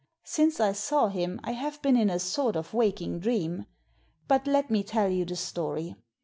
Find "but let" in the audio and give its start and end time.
4.27-4.71